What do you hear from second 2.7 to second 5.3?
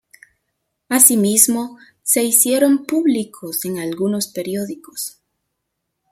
públicos en algunos periódicos.